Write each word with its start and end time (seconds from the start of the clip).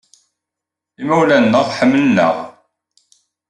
Imawlan-nneɣ 1.01 1.65
ḥemmlen-aɣ. 1.77 2.35